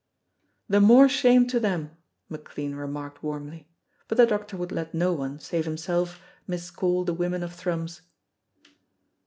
"The 0.67 0.81
more 0.81 1.07
shame 1.07 1.45
to 1.49 1.59
them," 1.59 1.91
McLean 2.27 2.73
remarked 2.73 3.21
warmly; 3.21 3.67
but 4.07 4.17
the 4.17 4.25
doctor 4.25 4.57
would 4.57 4.71
let 4.71 4.95
no 4.95 5.13
one, 5.13 5.37
save 5.39 5.65
himself, 5.65 6.19
miscall 6.47 7.03
the 7.03 7.13
women 7.13 7.43
of 7.43 7.53
Thrums. 7.53 8.01